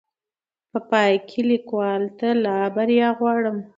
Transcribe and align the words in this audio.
په 0.71 0.79
پاى 0.89 1.13
کې 1.29 1.41
ليکوال 1.51 2.03
ته 2.19 2.27
لا 2.43 2.57
بريا 2.75 3.09
غواړم 3.19 3.57